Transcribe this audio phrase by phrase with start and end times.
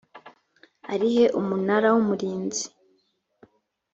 [0.91, 2.65] ari he umunara w umurinzi